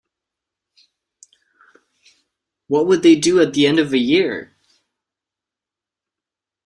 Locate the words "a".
3.93-3.99